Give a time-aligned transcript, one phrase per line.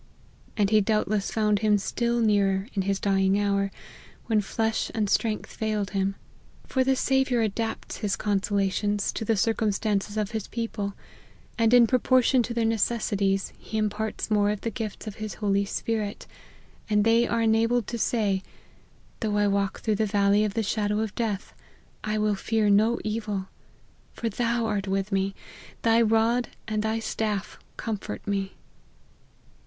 [0.57, 3.69] And he doubtless found Him still nearer in his dying hour,
[4.25, 6.15] when flesh and strength failed him;
[6.65, 10.13] for the Saviour adapts his consolations to the cir LIFE OF HENRY MARTYN.
[10.15, 10.93] 193 cumstances of his people,
[11.59, 15.65] and in proportion to their necessities, he imparts more of the gifts of his Holy
[15.65, 16.25] Spirit,
[16.89, 18.41] and they are enabled to say,"
[19.19, 21.53] Though I walk through the valley of the shadow of death,
[22.03, 23.49] I will fear no evil:
[24.13, 25.35] for Thou art with me;
[25.83, 28.53] thy rod and thy staff comfort me."